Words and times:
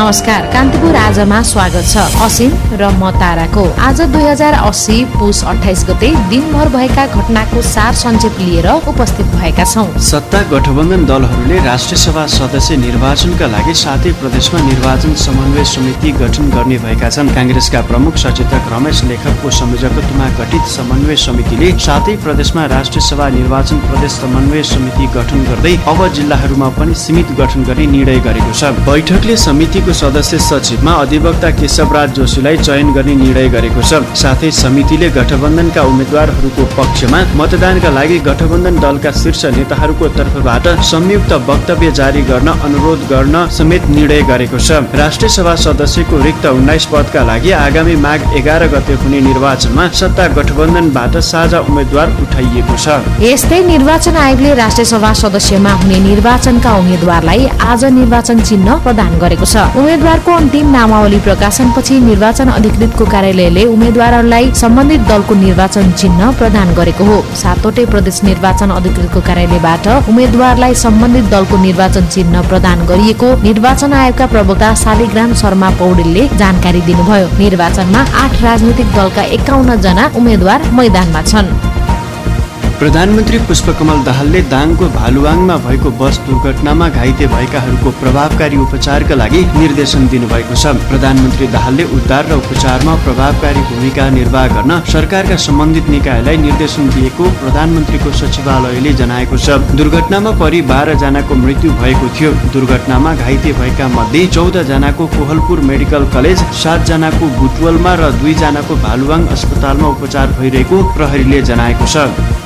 नमस्कार 0.00 0.44
कान्तिपुर 0.52 0.94
आजमा 0.96 1.40
स्वागत 1.44 1.84
छ। 1.88 2.02
असिम 2.24 2.52
र 2.80 2.88
म 2.96 3.10
ताराको। 3.20 3.64
आज 3.84 4.00
दुई 4.12 4.22
हजार 4.24 4.54
अस्सी 4.58 4.96
पुस 5.12 5.42
अठाइस 5.44 5.84
गते 5.88 6.08
दिनभर 6.30 6.68
भएका 6.74 7.04
घटनाको 7.06 7.62
सार 7.62 7.94
सञ्क्षेप 8.02 8.38
लिएर 8.40 8.68
उपस्थित 8.88 9.26
भएका 9.34 9.64
छौँ। 9.64 9.84
सत्ता 10.00 10.40
गठबन्धन 10.52 11.04
दलहरूले 11.04 11.58
राष्ट्रिय 11.66 11.98
सभा 12.04 12.24
सदस्य 12.36 12.76
निर्वाचनका 12.76 13.46
लागि 13.54 13.74
सातै 13.82 14.12
प्रदेशमा 14.22 14.60
निर्वाचन 14.68 15.12
समन्वय 15.24 15.64
समिति 15.74 16.12
गठन 16.22 16.48
गर्ने 16.56 16.78
भएका 16.80 17.10
छन्। 17.10 17.34
काङ्ग्रेसका 17.36 17.80
प्रमुख 17.92 18.16
सचेतक 18.24 18.72
रमेश 18.72 19.04
लेखकको 19.10 19.50
संयोजकत्वमा 19.58 20.30
गठित 20.40 20.64
समन्वय 20.76 21.16
समितिले 21.26 21.70
सातै 21.78 22.16
प्रदेशमा 22.24 22.64
राष्ट्रिय 22.74 23.06
सभा 23.10 23.28
निर्वाचन 23.36 23.84
प्रदेश 23.84 24.12
समन्वय 24.22 24.62
समिति 24.72 25.12
गठन 25.18 25.44
गर्दै 25.50 25.76
अब 25.92 26.00
जिल्लाहरूमा 26.16 26.68
पनि 26.80 26.94
सीमित 27.04 27.36
गठन 27.42 27.68
गर्ने 27.68 27.86
निर्णय 27.94 28.18
गरेको 28.26 28.52
छ। 28.54 28.74
बैठकले 28.88 29.36
समितिको 29.46 29.88
सदस्य 29.92 30.38
सचिवमा 30.40 30.92
अधिवक्ता 31.02 31.50
केशवराज 31.58 32.12
जोशीलाई 32.16 32.56
चयन 32.58 32.92
गर्ने 32.92 33.14
निर्णय 33.14 33.48
गरेको 33.48 33.82
छ। 33.82 34.02
साथै 34.14 34.50
समितिले 34.54 35.08
गठबन्धनका 35.16 35.82
उम्मेद्वारहरूको 35.82 36.64
पक्षमा 36.76 37.20
मतदानका 37.40 37.90
लागि 37.90 38.18
गठबन्धन 38.28 38.76
दलका 38.80 39.10
शीर्ष 39.20 39.44
नेताहरूको 39.56 40.08
तर्फबाट 40.16 40.68
संयुक्त 40.90 41.32
वक्तव्य 41.48 41.90
जारी 41.98 42.22
गर्न 42.30 42.48
अनुरोध 42.66 43.00
गर्न 43.10 43.46
समेत 43.58 43.88
निर्णय 43.96 44.22
गरेको 44.30 44.58
छ। 44.58 44.80
राष्ट्रिय 45.00 45.30
सभा 45.30 45.54
सदस्यको 45.64 46.22
रिक्त 46.24 46.46
उन्नाइस 46.48 46.86
पदका 46.92 47.22
लागि 47.24 47.50
आगामी 47.60 47.96
माघ 48.04 48.20
एघार 48.38 48.66
गते 48.74 48.94
हुने 49.02 49.20
निर्वाचनमा 49.20 49.88
सत्ता 50.00 50.26
गठबन्धनबाट 50.36 51.16
साझा 51.30 51.58
उम्मेद्वार 51.68 52.08
उठाइएको 52.22 52.76
छ। 52.76 53.00
यस्तै 53.22 53.60
निर्वाचन 53.64 54.16
आयोगले 54.16 54.54
राष्ट्रिय 54.54 54.84
सभा 54.86 55.12
सदस्यमा 55.22 55.72
हुने 55.80 55.98
निर्वाचनका 56.00 56.72
उम्मेद्वारलाई 56.78 57.46
आज 57.70 57.84
निर्वाचन 57.98 58.40
चिन्ह 58.42 58.76
प्रदान 58.84 59.18
गरेको 59.18 59.46
छ। 59.46 59.69
उम्मेद्वारको 59.70 60.30
अन्तिम 60.32 60.70
नामावली 60.70 61.18
प्रकाशनपछि 61.26 61.98
निर्वाचन 62.00 62.48
अधिकृतको 62.50 63.04
कार्यालयले 63.06 63.64
उम्मेद्वारहरूलाई 63.74 64.50
सम्बन्धित 64.62 65.00
दलको 65.10 65.34
निर्वाचन 65.44 65.92
चिन्ह 65.92 66.30
प्रदान 66.38 66.74
गरेको 66.74 67.04
हो। 67.04 67.18
सातवटै 67.42 67.84
प्रदेश 67.92 68.18
निर्वाचन 68.24 68.70
अधिकृतको 68.78 69.20
कार्यालयबाट 69.28 69.86
उम्मेद्वारलाई 70.10 70.74
सम्बन्धित 70.84 71.30
दलको 71.30 71.56
निर्वाचन 71.66 72.06
चिन्ह 72.16 72.42
प्रदान 72.50 72.86
गरिएको 72.90 73.30
निर्वाचन 73.46 73.92
आयोगका 74.02 74.26
प्रवक्ता 74.34 74.74
शालिग्राम 74.84 75.34
शर्मा 75.42 75.70
पौडेलले 75.80 76.28
जानकारी 76.36 76.80
दिनुभयो। 76.90 77.26
निर्वाचनमा 77.38 78.06
आठ 78.24 78.42
राजनैतिक 78.42 78.94
दलका 78.98 79.22
एकाउन्न 79.38 79.80
जना 79.86 80.10
उम्मेद्वार 80.18 80.70
मैदानमा 80.78 81.22
छन्। 81.30 81.69
प्रधानमन्त्री 82.80 83.38
पुष्पकमल 83.48 83.98
दाहालले 84.04 84.40
दाङको 84.50 84.86
भालुवाङमा 84.92 85.56
भएको 85.64 85.90
बस 86.00 86.18
दुर्घटनामा 86.28 86.86
घाइते 86.90 87.26
भएकाहरूको 87.32 87.90
प्रभावकारी 88.00 88.56
उपचारका 88.56 89.14
लागि 89.20 89.40
निर्देशन 89.56 90.06
दिनुभएको 90.08 90.54
छ। 90.54 90.72
प्रधानमन्त्री 90.88 91.46
दाहालले 91.56 91.84
उद्धार 91.96 92.24
र 92.30 92.38
उपचारमा 92.40 92.94
प्रभावकारी 93.04 93.66
भूमिका 93.68 94.08
निर्वाह 94.16 94.46
गर्न 94.54 94.80
सरकारका 94.94 95.36
सम्बन्धित 95.46 95.92
निकायलाई 95.96 96.36
निर्देशन 96.46 96.88
दिएको 96.96 97.28
प्रधानमन्त्रीको 97.42 98.14
सचिवालयले 98.22 98.92
जनाएको 99.02 99.36
छ। 99.36 99.60
दुर्घटनामा 99.76 100.32
परि 100.40 100.60
बाह्रजनाको 100.72 101.40
मृत्यु 101.44 101.76
भएको 101.84 102.08
थियो। 102.16 102.32
दुर्घटनामा 102.56 103.14
घाइते 103.22 103.52
भएका 103.60 103.92
मध्ये 104.00 104.26
चौध 104.34 104.62
जनाको 104.72 105.12
कोहलपुर 105.20 105.66
मेडिकल 105.68 106.10
कलेज 106.16 106.48
सातजनाको 106.64 107.32
बुटवलमा 107.38 107.94
र 108.00 108.12
दुईजनाको 108.20 108.82
भालुवाङ 108.88 109.32
अस्पतालमा 109.36 109.96
उपचार 109.96 110.38
भइरहेको 110.40 110.84
प्रहरीले 110.96 111.48
जनाएको 111.50 111.94
छ। 111.94 112.39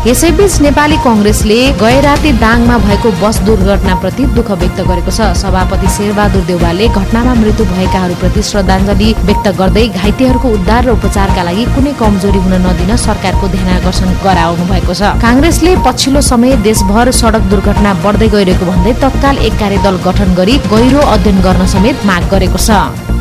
यसैबीच 0.00 0.54
नेपाली 0.64 0.96
कङ्ग्रेसले 1.04 1.56
गए 1.80 2.00
राति 2.00 2.30
दाङमा 2.40 2.76
भएको 2.84 3.10
बस 3.22 3.38
दुर्घटनाप्रति 3.46 4.24
दुःख 4.36 4.50
व्यक्त 4.60 4.78
गरेको 4.88 5.12
छ। 5.12 5.26
सभापति 5.36 5.88
शेरबहादुर 5.96 6.44
देउवाले 6.50 6.86
घटनामा 6.90 7.34
मृत्यु 7.40 7.66
भएकाहरूप्रति 7.72 8.42
श्रद्धाञ्जली 8.50 9.10
व्यक्त 9.28 9.48
गर्दै 9.60 9.84
घाइतेहरूको 9.90 10.48
उद्धार 10.56 10.84
र 10.86 10.96
उपचारका 10.96 11.42
लागि 11.48 11.64
कुनै 11.76 11.92
कमजोरी 12.00 12.40
हुन 12.40 12.54
नदिन 12.64 12.96
सरकारको 12.96 13.52
ध्यानकर्षण 13.52 14.08
गराउनु 14.24 14.64
भएको 14.72 14.94
छ। 14.96 15.12
काङ्ग्रेसले 15.20 15.76
पछिल्लो 15.84 16.20
समय 16.32 16.56
देशभर 16.64 17.12
सडक 17.20 17.44
दुर्घटना 17.52 17.94
बढ्दै 18.00 18.28
गइरहेको 18.36 18.72
भन्दै 18.72 18.96
तत्काल 19.04 19.44
एक 19.46 19.54
कार्यदल 19.60 20.00
गठन 20.08 20.34
गरी 20.40 20.56
गहिरो 20.72 21.00
अध्ययन 21.14 21.40
गर्न 21.44 21.66
समेत 21.76 22.06
माग 22.08 22.24
गरेको 22.32 22.58
छ। 22.58 23.19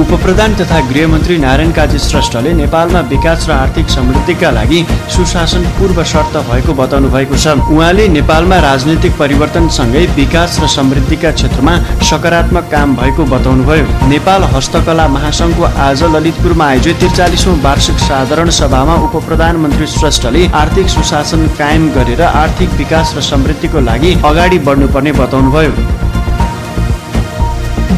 उपप्रधान 0.00 0.54
तथा 0.56 0.78
गृहमन्त्री 0.88 1.36
नारायण 1.38 1.72
काजी 1.72 1.98
श्रेष्ठले 2.00 2.52
नेपालमा 2.54 3.00
विकास 3.08 3.48
र 3.48 3.52
आर्थिक 3.52 3.88
समृद्धिका 3.90 4.50
लागि 4.50 4.80
सुशासन 5.14 5.64
पूर्व 5.78 6.02
शर्त 6.12 6.36
भएको 6.48 6.72
बताउनु 6.74 7.08
भएको 7.10 7.36
छ। 7.36 7.54
उहाँले 7.68 8.06
नेपालमा 8.08 8.58
राजनीतिक 8.60 9.12
परिवर्तनसँगै 9.18 10.04
विकास 10.16 10.58
र 10.62 10.66
समृद्धिका 10.76 11.30
क्षेत्रमा 11.32 11.76
सकारात्मक 12.10 12.70
काम 12.72 12.96
भएको 12.96 13.24
बताउनुभयो। 13.34 14.08
नेपाल 14.08 14.44
हस्तकला 14.54 15.08
महासङ्घको 15.16 15.64
आज 15.88 16.02
ललितपुरमा 16.14 16.64
आयोजित 16.66 16.98
त्रिचालिसौँ 17.00 17.60
वार्षिक 17.62 17.98
साधारण 18.00 18.50
सभामा 18.60 18.94
उप 19.04 19.16
प्रधानमन्त्री 19.26 19.86
श्रेष्ठले 19.98 20.46
आर्थिक 20.62 20.88
सुशासन 20.88 21.46
कायम 21.58 21.90
गरेर 21.92 22.22
आर्थिक 22.22 22.70
विकास 22.80 23.14
र 23.16 23.20
समृद्धिको 23.30 23.80
लागि 23.90 24.14
अगाडि 24.24 24.58
बढ्नुपर्ने 24.66 25.12
बताउनुभयो। 25.20 25.72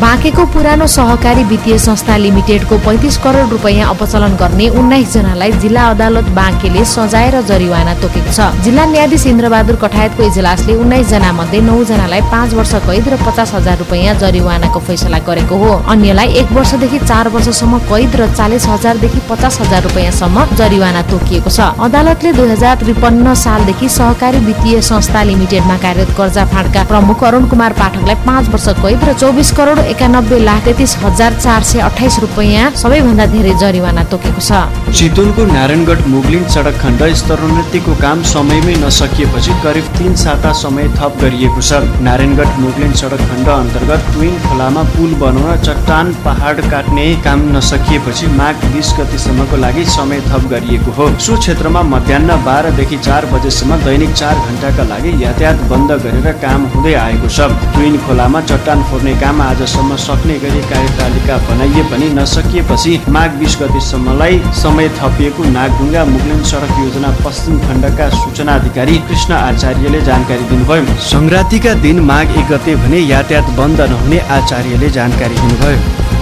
बाँकेको 0.02 0.44
पुरानो 0.52 0.86
सहकारी 0.88 1.42
वित्तीय 1.46 1.78
संस्था 1.78 2.16
लिमिटेडको 2.16 2.76
पैँतिस 2.82 3.16
करोड 3.22 3.50
रुपियाँ 3.50 3.88
अपचलन 3.90 4.34
गर्ने 4.36 4.68
उन्नाइस 4.74 5.12
जनालाई 5.12 5.52
जिल्ला 5.62 5.82
अदालत 5.90 6.28
बाँकेले 6.34 6.84
सजाय 6.84 7.30
र 7.30 7.42
जरिवाना 7.46 7.94
तोकेको 8.02 8.32
छ। 8.32 8.64
जिल्ला 8.64 8.84
न्यायाधीश 8.84 9.26
इन्द्रबहादुर 9.26 9.76
कठायतको 9.78 10.22
इजलासले 10.26 10.74
उन्नाइस 10.74 11.06
जना 11.08 11.30
मध्ये 11.32 11.60
नौ 11.62 11.76
जनालाई 11.86 12.20
पाँच 12.32 12.54
वर्ष 12.54 12.74
कैद 12.82 13.08
र 13.08 13.16
पचास 13.22 13.52
हजार 13.54 13.78
रुपियाँ 13.78 14.14
जरिवानाको 14.18 14.80
फैसला 14.80 15.18
गरेको 15.22 15.56
हो। 15.62 15.70
अन्यलाई 15.86 16.34
एक 16.42 16.50
वर्षदेखि 16.50 16.98
चार 17.06 17.28
वर्षसम्म 17.30 17.78
कैद 17.86 18.16
र 18.16 18.26
चालिस 18.34 18.66
हजारदेखि 18.66 19.20
पचास 19.30 19.60
हजार 19.60 19.82
रुपियाँसम्म 19.86 20.44
जरिवाना 20.58 21.02
तोकिएको 21.12 21.50
छ। 21.50 21.70
अदालतले 21.78 22.32
दुई 22.32 22.48
हजार 22.50 22.74
त्रिपन्न 22.82 23.34
सालदेखि 23.44 23.88
सहकारी 24.00 24.42
वित्तीय 24.50 24.80
संस्था 24.82 25.22
लिमिटेडमा 25.30 25.78
कार्यरत 25.78 26.10
कर्जा 26.18 26.44
फाँडका 26.50 26.84
प्रमुख 26.90 27.24
अरुण 27.24 27.48
कुमार 27.54 27.72
पाठकलाई 27.78 28.20
पाँच 28.26 28.48
वर्ष 28.50 28.68
कैद 28.82 29.08
र 29.08 29.18
चौबिस 29.22 29.52
करोड 29.54 29.90
एकानब्बे 29.92 30.38
लाख 30.40 30.64
तेत्तिस 30.64 30.96
हजार 31.04 31.32
चार 31.38 31.62
सय 31.70 31.80
अठाइस 31.88 32.18
रुपियाँ 32.24 32.70
सबैभन्दा 32.82 33.26
धेरै 33.34 33.54
जरिवाना 33.62 34.04
तोकेको 34.12 34.40
छ। 34.40 34.60
चितुनको 34.96 35.44
नारायणगढ 35.52 36.00
मुगलिङ 36.12 36.44
सडक 36.54 36.76
खण्ड 36.82 37.02
स्तरोन्नतिको 37.20 37.94
काम 38.02 38.22
समयमै 38.32 38.74
नसकिएपछि 38.84 39.52
करिब 39.64 39.86
तिन 39.98 40.14
साता 40.22 40.52
समय 40.62 40.88
थप 40.98 41.12
गरिएको 41.22 41.60
छ। 41.60 41.80
नारायणगढ 42.06 42.50
मुगलिङ 42.64 42.92
सडक 43.00 43.22
खण्ड 43.30 43.48
अन्तर्गत 43.54 44.10
ट्विन 44.12 44.34
खोलामा 44.46 44.82
पुल 44.94 45.14
बनाउन 45.22 45.62
चट्टान 45.66 46.12
पहाड 46.24 46.60
काट्ने 46.70 47.06
काम 47.24 47.40
नसकिएपछि 47.56 48.26
माघ 48.38 48.54
बिस 48.64 48.92
गतिसम्मको 48.98 49.56
लागि 49.64 49.84
समय 49.96 50.20
थप 50.28 50.48
गरिएको 50.52 50.96
हो। 50.98 51.08
सो 51.26 51.36
क्षेत्रमा 51.42 51.82
मध्याह 51.92 52.36
बाह्रदेखि 52.46 52.96
चार 53.06 53.26
बजेसम्म 53.32 53.76
दैनिक 53.84 54.12
चार 54.14 54.36
घन्टाका 54.46 54.84
लागि 54.92 55.12
यातायात 55.24 55.62
बन्द 55.70 55.92
गरेर 56.04 56.28
काम 56.44 56.66
हुँदै 56.74 56.94
आएको 57.04 57.28
छ। 57.28 57.50
ट्विन 57.74 57.96
खोलामा 58.06 58.40
चट्टान 58.50 58.82
फोर्ने 58.90 59.14
काम 59.20 59.40
आज 59.42 59.62
सम्म 59.82 59.96
सक्ने 59.98 60.34
गरी 60.38 60.60
कार्यतालिका 60.70 61.36
बनाइए 61.46 61.82
पनि 61.90 62.08
नसकिएपछि 62.14 62.92
माघ 63.14 63.30
बिस 63.38 63.56
गतिसम्मलाई 63.62 64.38
समय 64.54 64.88
थपिएको 64.98 65.44
नागढुङ्गा 65.56 66.04
मुगलिन 66.12 66.42
सडक 66.50 66.78
योजना 66.80 67.10
पश्चिम 67.24 67.58
खण्डका 67.66 68.08
सूचना 68.14 68.54
अधिकारी 68.62 68.98
कृष्ण 69.10 69.32
आचार्यले 69.50 70.00
जानकारी 70.08 70.44
दिनुभयो। 70.50 70.98
सङ्क्रान्तिका 71.10 71.74
दिन 71.82 72.00
माघ 72.10 72.26
एक 72.30 72.46
गते 72.52 72.76
भने 72.78 73.00
यातायात 73.10 73.50
बन्द 73.58 73.80
नहुने 73.92 74.18
आचार्यले 74.38 74.90
जानकारी 74.98 75.34
दिनुभयो। 75.42 76.21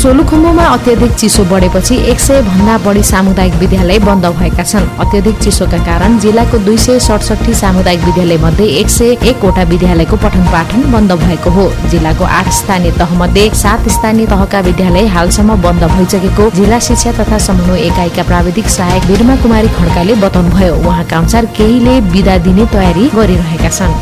सोलुखुम्बुमा 0.00 0.64
अत्यधिक 0.66 1.12
चिसो 1.12 1.42
बढेपछि 1.44 1.94
एक 2.10 2.20
सय 2.20 2.40
भन्दा 2.42 2.76
बढी 2.84 3.02
सामुदायिक 3.02 3.54
विद्यालय 3.54 3.98
बन्द 3.98 4.26
भएका 4.36 4.62
छन्। 4.62 4.86
अत्यधिक 4.98 5.36
चिसोका 5.38 5.78
कारण 5.84 6.18
जिल्लाको 6.18 6.58
दुई 6.58 6.76
सय 6.76 6.98
सडसठी 6.98 7.54
सामुदायिक 7.54 8.04
विद्यालय 8.04 8.38
मध्ये 8.44 8.66
एक 8.80 8.88
सय 8.88 9.12
एकवटा 9.30 9.62
विद्यालयको 9.72 10.16
पठन 10.16 10.44
पाठन 10.52 10.90
बन्द 10.92 11.12
भएको 11.24 11.50
हो। 11.50 11.68
जिल्लाको 11.90 12.24
आठ 12.38 12.48
स्थानीय 12.60 12.92
तहमध्ये 12.98 13.44
सात 13.54 13.88
स्थानीय 13.96 14.26
तहका 14.26 14.60
विद्यालय 14.68 15.06
हालसम्म 15.16 15.60
बन्द 15.62 15.84
भइसकेको 15.92 16.48
जिल्ला 16.56 16.78
शिक्षा 16.88 17.12
तथा 17.20 17.38
समन्वय 17.48 17.80
एकाइका 17.82 18.22
प्राविधिक 18.32 18.68
सहायक 18.70 19.06
बिरमा 19.06 19.36
कुमारी 19.42 19.68
खड्काले 19.76 20.14
बताउनुभयो। 20.24 20.74
उहाँका 20.78 21.18
अनुसार 21.18 21.52
केहीले 21.58 22.00
विदा 22.08 22.38
दिने 22.48 22.66
तयारी 22.72 23.10
गरिरहेका 23.14 23.70
छन्। 23.78 23.94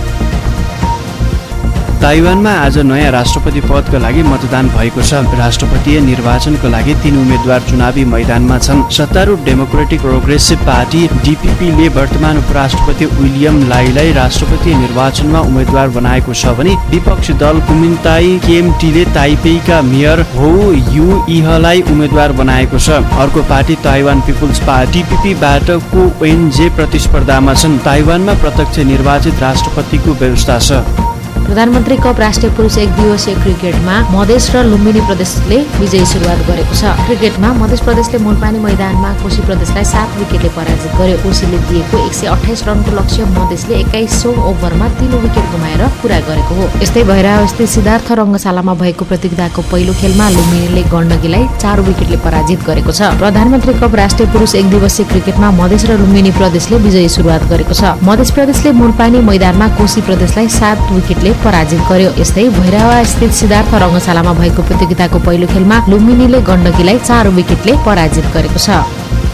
ताइवानमा 2.00 2.50
आज 2.54 2.76
नयाँ 2.86 3.10
राष्ट्रपति 3.12 3.60
पदका 3.60 3.98
लागि 3.98 4.22
मतदान 4.22 4.68
भएको 4.70 5.02
छ। 5.02 5.14
राष्ट्रपतीय 5.38 6.00
निर्वाचनको 6.00 6.68
लागि 6.68 6.94
तीन 7.02 7.16
उम्मेद्वार 7.18 7.60
चुनावी 7.68 8.04
मैदानमा 8.04 8.58
छन्। 8.58 8.82
सत्तारूढ 8.96 9.42
डेमोक्रेटिक 9.44 10.00
प्रोग्रेसिभ 10.00 10.58
पार्टी 10.66 11.00
डिपिपीले 11.24 11.88
वर्तमान 11.96 12.38
उपराष्ट्रपति 12.38 13.06
विलियम 13.18 13.58
लाईलाई 13.68 14.12
राष्ट्रपतीय 14.12 14.74
निर्वाचनमा 14.76 15.40
उम्मेद्वार 15.40 15.88
बनाएको 15.98 16.34
छ 16.34 16.54
भने 16.58 16.76
विपक्षी 16.90 17.34
दल 17.42 17.60
कुमिन्ताई 17.66 18.38
केएमटीले 18.46 19.04
ताइपेईका 19.18 19.82
मेयर 19.90 20.22
हो 20.36 20.52
यु 20.94 21.08
इहलाई 21.30 21.82
उम्मेद्वार 21.90 22.32
बनाएको 22.38 22.78
छ। 22.78 23.02
अर्को 23.18 23.42
पार्टी 23.50 23.74
ताइवान 23.82 24.20
पिपुल्स 24.22 24.60
पार्टी 24.70 25.02
टिपिपीबाट 25.02 25.70
को 25.90 26.06
ओएनजे 26.22 26.70
प्रतिस्पर्धामा 26.78 27.54
छन्। 27.56 27.78
ताइवानमा 27.84 28.40
प्रत्यक्ष 28.40 28.78
निर्वाचित 28.86 29.42
राष्ट्रपतिको 29.42 30.18
व्यवस्था 30.22 30.58
छ। 30.60 31.06
प्रधानमन्त्री 31.48 31.96
कप 31.96 32.18
राष्ट्रिय 32.20 32.50
पुरुष 32.56 32.76
एक 32.78 32.88
दिवसीय 32.96 33.34
क्रिकेटमा 33.34 33.92
मधेस 34.12 34.50
र 34.54 34.62
लुम्बिनी 34.64 35.00
प्रदेशले 35.08 35.56
विजयी 35.80 36.06
सुरुवात 36.06 36.40
गरेको 36.46 36.74
छ। 36.76 36.90
क्रिकेटमा 37.06 37.52
मधेस 37.60 37.80
प्रदेशले 37.80 38.18
मुलपानी 38.20 38.58
मैदानमा 38.60 39.12
कोशी 39.22 39.42
प्रदेशलाई 39.48 39.84
सात 39.88 40.18
विकेटले 40.18 40.50
पराजित 40.52 40.92
गर्यो। 40.98 41.16
कोशीले 41.24 41.58
दिएको 41.68 41.96
एक 42.06 42.12
सय 42.12 42.26
अठाइस 42.28 42.64
रनको 42.68 42.90
लक्ष्य 42.98 43.24
मधेसले 43.32 43.74
एक्काइसौँ 43.78 44.34
ओभरमा 44.50 44.88
तीन 44.98 45.12
विकेट 45.24 45.46
गुमाएर 45.52 45.82
पुरा 46.02 46.18
गरेको 46.28 46.54
हो। 46.58 46.68
यस्तै 46.84 47.04
भैरव 47.08 47.46
स्थित 47.48 47.68
सिद्धार्थ 47.76 48.12
रङ्गशालामा 48.20 48.74
भएको 48.84 49.04
प्रतियोगिताको 49.08 49.62
पहिलो 49.72 49.92
खेलमा 50.00 50.28
लुम्बिनीले 50.36 50.82
गण्डकीलाई 50.92 51.48
चार 51.56 51.80
विकेटले 51.88 52.20
पराजित 52.28 52.60
गरेको 52.68 52.92
छ। 52.92 53.16
प्रधानमन्त्री 53.24 53.78
कप 53.80 53.94
राष्ट्रिय 54.02 54.28
पुरुष 54.36 54.54
एक 54.60 54.68
दिवसीय 54.68 55.08
क्रिकेटमा 55.08 55.50
मधेस 55.62 55.88
र 55.88 55.96
लुम्बिनी 55.96 56.30
प्रदेशले 56.36 56.84
विजयी 56.84 57.08
सुरुवात 57.16 57.48
गरेको 57.48 57.72
छ। 57.72 57.96
मधेस 58.04 58.36
प्रदेशले 58.36 58.76
मुलपानी 58.84 59.24
मैदानमा 59.32 59.72
कोशी 59.80 60.00
प्रदेशलाई 60.04 60.48
सात 60.60 60.92
विकेटले 60.92 61.36
पराजित 61.44 61.80
गर्यो। 61.90 62.10
यस्तै 62.20 62.48
भैरावा 62.58 62.98
स्थित 63.10 63.32
सिद्धार्थ 63.40 63.74
रङ्गशालामा 63.82 64.32
भएको 64.40 64.62
प्रतियोगिताको 64.68 65.18
पहिलो 65.26 65.46
खेलमा 65.54 65.76
लुम्बिनीले 65.90 66.40
गण्डकीलाई 66.48 66.98
चार 67.08 67.28
विकेटले 67.38 67.72
पराजित 67.86 68.26
गरेको 68.34 68.58
छ। 68.58 68.68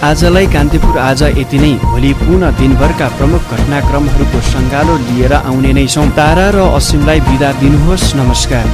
आजलाई 0.05 0.47
कान्तिपुर 0.55 0.99
आज 1.01 1.23
यति 1.41 1.59
नै। 1.59 1.73
भोलि 1.85 2.13
पुनः 2.21 2.51
दिनभरका 2.61 3.09
प्रमुख 3.17 3.43
घटनाक्रमहरूको 3.55 4.39
सङ्गालो 4.53 4.95
लिएर 5.07 5.33
आउने 5.33 5.73
नै 5.73 5.87
छौँ। 5.87 6.09
तारा 6.19 6.47
र 6.57 6.59
असिमलाई 6.77 7.21
बिदा 7.29 7.51
दिनुहोस्। 7.61 8.15
नमस्कार। 8.21 8.67